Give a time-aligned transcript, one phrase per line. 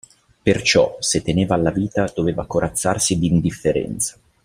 [0.41, 4.19] Perciò, se teneva alla vita, doveva corazzarsi d'indifferenza.